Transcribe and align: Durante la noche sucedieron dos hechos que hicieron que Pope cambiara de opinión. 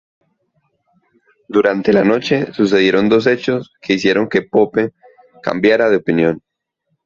Durante 1.47 1.93
la 1.93 2.03
noche 2.03 2.51
sucedieron 2.53 3.07
dos 3.07 3.27
hechos 3.27 3.71
que 3.81 3.93
hicieron 3.93 4.29
que 4.29 4.41
Pope 4.41 4.93
cambiara 5.43 5.91
de 5.91 5.97
opinión. 5.97 6.41